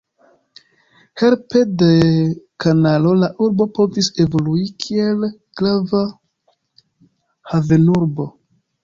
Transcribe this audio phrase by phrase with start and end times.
[1.23, 1.89] Helpe de
[2.65, 5.29] kanalo la urbo povis evolui kiel
[5.61, 6.01] grava
[7.53, 8.27] havenurbo.